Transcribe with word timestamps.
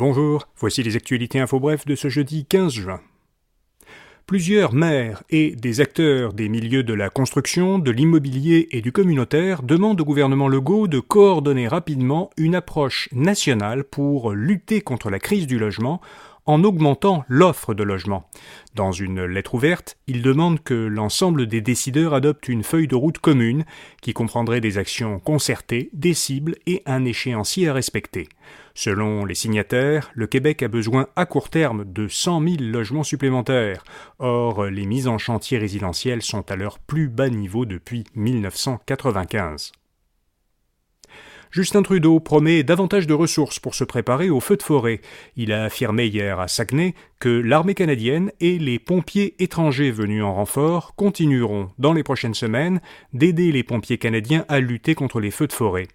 Bonjour, 0.00 0.48
voici 0.56 0.82
les 0.82 0.96
actualités 0.96 1.40
info 1.40 1.60
bref 1.60 1.84
de 1.84 1.94
ce 1.94 2.08
jeudi 2.08 2.46
15 2.46 2.72
juin. 2.72 3.00
Plusieurs 4.24 4.72
maires 4.72 5.22
et 5.28 5.54
des 5.54 5.82
acteurs 5.82 6.32
des 6.32 6.48
milieux 6.48 6.82
de 6.82 6.94
la 6.94 7.10
construction, 7.10 7.78
de 7.78 7.90
l'immobilier 7.90 8.68
et 8.70 8.80
du 8.80 8.92
communautaire 8.92 9.62
demandent 9.62 10.00
au 10.00 10.04
gouvernement 10.06 10.48
Legault 10.48 10.88
de 10.88 11.00
coordonner 11.00 11.68
rapidement 11.68 12.30
une 12.38 12.54
approche 12.54 13.10
nationale 13.12 13.84
pour 13.84 14.32
lutter 14.32 14.80
contre 14.80 15.10
la 15.10 15.18
crise 15.18 15.46
du 15.46 15.58
logement 15.58 16.00
en 16.46 16.64
augmentant 16.64 17.24
l'offre 17.28 17.74
de 17.74 17.82
logement. 17.82 18.28
Dans 18.74 18.92
une 18.92 19.24
lettre 19.24 19.54
ouverte, 19.54 19.96
il 20.06 20.22
demande 20.22 20.62
que 20.62 20.74
l'ensemble 20.74 21.46
des 21.46 21.60
décideurs 21.60 22.14
adoptent 22.14 22.48
une 22.48 22.62
feuille 22.62 22.88
de 22.88 22.94
route 22.94 23.18
commune 23.18 23.64
qui 24.02 24.12
comprendrait 24.12 24.60
des 24.60 24.78
actions 24.78 25.18
concertées, 25.18 25.90
des 25.92 26.14
cibles 26.14 26.56
et 26.66 26.82
un 26.86 27.04
échéancier 27.04 27.68
à 27.68 27.72
respecter. 27.72 28.28
Selon 28.74 29.24
les 29.24 29.34
signataires, 29.34 30.10
le 30.14 30.26
Québec 30.26 30.62
a 30.62 30.68
besoin 30.68 31.08
à 31.16 31.26
court 31.26 31.50
terme 31.50 31.84
de 31.84 32.08
100 32.08 32.42
000 32.42 32.54
logements 32.60 33.02
supplémentaires. 33.02 33.84
Or, 34.18 34.66
les 34.66 34.86
mises 34.86 35.08
en 35.08 35.18
chantier 35.18 35.58
résidentielles 35.58 36.22
sont 36.22 36.50
à 36.50 36.56
leur 36.56 36.78
plus 36.78 37.08
bas 37.08 37.28
niveau 37.28 37.66
depuis 37.66 38.04
1995. 38.14 39.72
Justin 41.50 41.82
Trudeau 41.82 42.20
promet 42.20 42.62
davantage 42.62 43.08
de 43.08 43.14
ressources 43.14 43.58
pour 43.58 43.74
se 43.74 43.82
préparer 43.82 44.30
au 44.30 44.38
feu 44.38 44.56
de 44.56 44.62
forêt. 44.62 45.00
Il 45.36 45.52
a 45.52 45.64
affirmé 45.64 46.06
hier 46.06 46.38
à 46.38 46.46
Saguenay 46.46 46.94
que 47.20 47.28
l'armée 47.28 47.74
canadienne 47.74 48.32
et 48.40 48.58
les 48.58 48.78
pompiers 48.78 49.34
étrangers 49.38 49.90
venus 49.90 50.24
en 50.24 50.34
renfort 50.34 50.94
continueront, 50.96 51.68
dans 51.78 51.92
les 51.92 52.02
prochaines 52.02 52.34
semaines, 52.34 52.80
d'aider 53.12 53.52
les 53.52 53.62
pompiers 53.62 53.98
canadiens 53.98 54.46
à 54.48 54.58
lutter 54.58 54.94
contre 54.94 55.20
les 55.20 55.30
feux 55.30 55.46
de 55.46 55.52
forêt. 55.52 55.86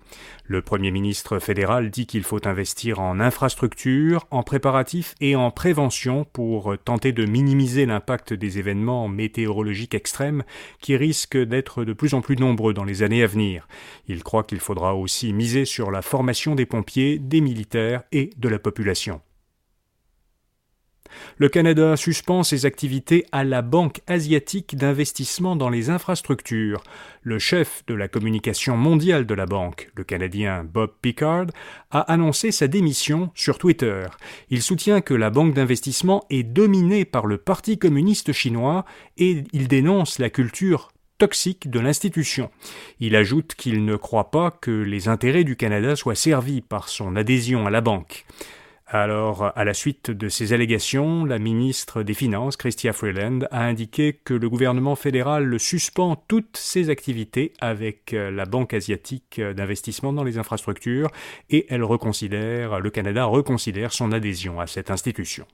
Le 0.45 0.61
Premier 0.61 0.91
ministre 0.91 1.39
fédéral 1.39 1.89
dit 1.89 2.05
qu'il 2.05 2.21
faut 2.21 2.47
investir 2.47 2.99
en 2.99 3.19
infrastructures, 3.19 4.27
en 4.29 4.43
préparatifs 4.43 5.15
et 5.19 5.35
en 5.35 5.49
prévention 5.49 6.27
pour 6.31 6.75
tenter 6.85 7.11
de 7.11 7.25
minimiser 7.25 7.87
l'impact 7.87 8.33
des 8.33 8.59
événements 8.59 9.07
météorologiques 9.07 9.95
extrêmes 9.95 10.43
qui 10.79 10.95
risquent 10.95 11.43
d'être 11.43 11.83
de 11.83 11.93
plus 11.93 12.13
en 12.13 12.21
plus 12.21 12.35
nombreux 12.35 12.75
dans 12.75 12.83
les 12.83 13.01
années 13.01 13.23
à 13.23 13.27
venir. 13.27 13.67
Il 14.07 14.21
croit 14.21 14.43
qu'il 14.43 14.59
faudra 14.59 14.95
aussi 14.95 15.33
sur 15.65 15.89
la 15.89 16.03
formation 16.03 16.53
des 16.53 16.67
pompiers, 16.67 17.17
des 17.17 17.41
militaires 17.41 18.03
et 18.11 18.29
de 18.37 18.47
la 18.47 18.59
population. 18.59 19.21
Le 21.37 21.49
Canada 21.49 21.97
suspend 21.97 22.43
ses 22.43 22.65
activités 22.65 23.25
à 23.31 23.43
la 23.43 23.61
Banque 23.61 24.01
asiatique 24.07 24.75
d'investissement 24.75 25.55
dans 25.55 25.69
les 25.69 25.89
infrastructures. 25.89 26.83
Le 27.21 27.39
chef 27.39 27.83
de 27.87 27.93
la 27.93 28.07
communication 28.07 28.77
mondiale 28.77 29.25
de 29.25 29.33
la 29.33 29.45
banque, 29.45 29.89
le 29.95 30.03
Canadien 30.03 30.63
Bob 30.63 30.91
Picard, 31.01 31.47
a 31.91 32.01
annoncé 32.01 32.51
sa 32.51 32.67
démission 32.67 33.31
sur 33.35 33.57
Twitter. 33.57 34.05
Il 34.49 34.61
soutient 34.61 35.01
que 35.01 35.13
la 35.13 35.29
banque 35.29 35.53
d'investissement 35.53 36.25
est 36.29 36.43
dominée 36.43 37.05
par 37.05 37.25
le 37.25 37.37
Parti 37.37 37.77
communiste 37.77 38.31
chinois 38.31 38.85
et 39.17 39.43
il 39.53 39.67
dénonce 39.67 40.19
la 40.19 40.29
culture 40.29 40.91
toxique 41.17 41.69
de 41.69 41.79
l'institution. 41.79 42.51
Il 42.99 43.15
ajoute 43.15 43.55
qu'il 43.55 43.85
ne 43.85 43.95
croit 43.95 44.31
pas 44.31 44.51
que 44.51 44.71
les 44.71 45.07
intérêts 45.07 45.43
du 45.43 45.55
Canada 45.55 45.95
soient 45.95 46.15
servis 46.15 46.61
par 46.61 46.89
son 46.89 47.15
adhésion 47.15 47.65
à 47.65 47.69
la 47.69 47.81
banque. 47.81 48.25
Alors, 48.97 49.51
à 49.57 49.65
la 49.65 49.73
suite 49.73 50.09
de 50.09 50.29
ces 50.29 50.53
allégations, 50.53 51.25
la 51.25 51.37
ministre 51.37 52.01
des 52.01 52.13
Finances, 52.13 52.55
Chrystia 52.55 52.93
Freeland, 52.93 53.39
a 53.51 53.65
indiqué 53.65 54.13
que 54.13 54.33
le 54.33 54.49
gouvernement 54.49 54.95
fédéral 54.95 55.59
suspend 55.59 56.15
toutes 56.15 56.55
ses 56.55 56.89
activités 56.89 57.51
avec 57.59 58.13
la 58.13 58.45
Banque 58.45 58.73
asiatique 58.73 59.41
d'investissement 59.41 60.13
dans 60.13 60.23
les 60.23 60.37
infrastructures 60.37 61.09
et 61.49 61.65
elle 61.67 61.83
reconsidère, 61.83 62.79
le 62.79 62.89
Canada 62.89 63.25
reconsidère 63.25 63.91
son 63.91 64.13
adhésion 64.13 64.61
à 64.61 64.65
cette 64.65 64.89
institution. 64.89 65.45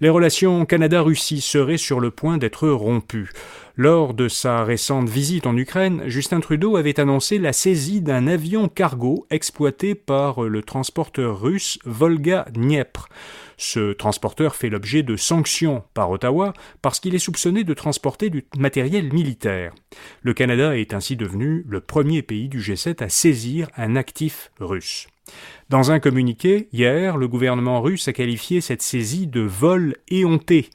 Les 0.00 0.08
relations 0.10 0.66
Canada-Russie 0.66 1.40
seraient 1.40 1.78
sur 1.78 2.00
le 2.00 2.10
point 2.10 2.38
d'être 2.38 2.68
rompues. 2.68 3.30
Lors 3.78 4.14
de 4.14 4.26
sa 4.28 4.64
récente 4.64 5.10
visite 5.10 5.46
en 5.46 5.54
Ukraine, 5.54 6.04
Justin 6.06 6.40
Trudeau 6.40 6.76
avait 6.76 6.98
annoncé 6.98 7.36
la 7.36 7.52
saisie 7.52 8.00
d'un 8.00 8.26
avion 8.26 8.68
cargo 8.68 9.26
exploité 9.28 9.94
par 9.94 10.40
le 10.44 10.62
transporteur 10.62 11.38
russe 11.38 11.78
Volga-Dniepr. 11.84 13.10
Ce 13.58 13.92
transporteur 13.92 14.56
fait 14.56 14.70
l'objet 14.70 15.02
de 15.02 15.16
sanctions 15.16 15.84
par 15.92 16.10
Ottawa 16.10 16.54
parce 16.80 17.00
qu'il 17.00 17.14
est 17.14 17.18
soupçonné 17.18 17.64
de 17.64 17.74
transporter 17.74 18.30
du 18.30 18.46
matériel 18.56 19.12
militaire. 19.12 19.74
Le 20.22 20.32
Canada 20.32 20.74
est 20.74 20.94
ainsi 20.94 21.14
devenu 21.14 21.62
le 21.68 21.82
premier 21.82 22.22
pays 22.22 22.48
du 22.48 22.60
G7 22.60 23.04
à 23.04 23.10
saisir 23.10 23.68
un 23.76 23.94
actif 23.94 24.52
russe. 24.58 25.06
Dans 25.68 25.90
un 25.90 25.98
communiqué, 25.98 26.68
hier, 26.72 27.16
le 27.16 27.26
gouvernement 27.26 27.80
russe 27.82 28.06
a 28.06 28.12
qualifié 28.12 28.60
cette 28.60 28.82
saisie 28.82 29.26
de 29.26 29.40
vol 29.40 29.96
éhonté. 30.08 30.70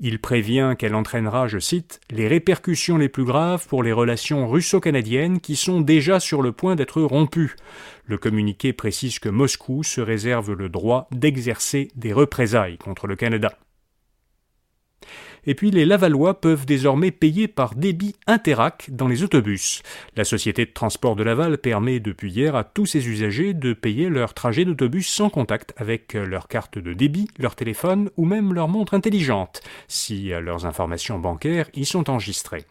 Il 0.00 0.18
prévient 0.18 0.74
qu'elle 0.78 0.94
entraînera, 0.94 1.48
je 1.48 1.58
cite, 1.58 2.00
les 2.10 2.28
répercussions 2.28 2.98
les 2.98 3.08
plus 3.08 3.24
graves 3.24 3.66
pour 3.66 3.82
les 3.82 3.92
relations 3.92 4.46
russo-canadiennes 4.48 5.40
qui 5.40 5.56
sont 5.56 5.80
déjà 5.80 6.20
sur 6.20 6.42
le 6.42 6.52
point 6.52 6.76
d'être 6.76 7.00
rompues. 7.00 7.56
Le 8.04 8.18
communiqué 8.18 8.74
précise 8.74 9.18
que 9.18 9.30
Moscou 9.30 9.82
se 9.82 10.02
réserve 10.02 10.52
le 10.52 10.68
droit 10.68 11.08
d'exercer 11.10 11.88
des 11.96 12.12
représailles 12.12 12.76
contre 12.76 13.06
le 13.06 13.16
Canada. 13.16 13.56
Et 15.46 15.54
puis 15.54 15.70
les 15.70 15.84
Lavallois 15.84 16.40
peuvent 16.40 16.66
désormais 16.66 17.10
payer 17.10 17.48
par 17.48 17.74
débit 17.74 18.14
Interac 18.26 18.86
dans 18.90 19.08
les 19.08 19.22
autobus. 19.22 19.82
La 20.16 20.24
société 20.24 20.64
de 20.64 20.72
transport 20.72 21.16
de 21.16 21.22
Laval 21.22 21.58
permet 21.58 22.00
depuis 22.00 22.32
hier 22.32 22.56
à 22.56 22.64
tous 22.64 22.86
ses 22.86 23.08
usagers 23.08 23.54
de 23.54 23.72
payer 23.72 24.08
leur 24.08 24.34
trajet 24.34 24.64
d'autobus 24.64 25.08
sans 25.08 25.30
contact 25.30 25.74
avec 25.76 26.14
leur 26.14 26.48
carte 26.48 26.78
de 26.78 26.92
débit, 26.92 27.28
leur 27.38 27.54
téléphone 27.54 28.10
ou 28.16 28.24
même 28.24 28.54
leur 28.54 28.68
montre 28.68 28.94
intelligente, 28.94 29.60
si 29.88 30.28
leurs 30.28 30.66
informations 30.66 31.18
bancaires 31.18 31.68
y 31.74 31.84
sont 31.84 32.10
enregistrées. 32.10 32.64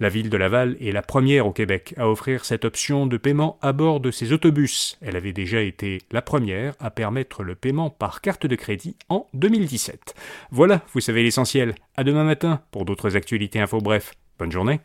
La 0.00 0.08
ville 0.08 0.30
de 0.30 0.36
Laval 0.36 0.76
est 0.80 0.92
la 0.92 1.02
première 1.02 1.46
au 1.46 1.52
Québec 1.52 1.94
à 1.96 2.08
offrir 2.08 2.44
cette 2.44 2.64
option 2.64 3.06
de 3.06 3.16
paiement 3.16 3.58
à 3.62 3.72
bord 3.72 4.00
de 4.00 4.10
ses 4.10 4.32
autobus. 4.32 4.98
Elle 5.00 5.16
avait 5.16 5.32
déjà 5.32 5.60
été 5.60 6.02
la 6.10 6.22
première 6.22 6.74
à 6.80 6.90
permettre 6.90 7.42
le 7.42 7.54
paiement 7.54 7.90
par 7.90 8.20
carte 8.20 8.46
de 8.46 8.56
crédit 8.56 8.96
en 9.08 9.26
2017. 9.34 10.14
Voilà, 10.50 10.82
vous 10.92 11.00
savez 11.00 11.22
l'essentiel. 11.22 11.74
À 11.96 12.04
demain 12.18 12.24
matin 12.24 12.60
pour 12.72 12.84
d'autres 12.84 13.16
actualités 13.16 13.60
info 13.60 13.80
bref. 13.80 14.12
Bonne 14.38 14.50
journée. 14.50 14.80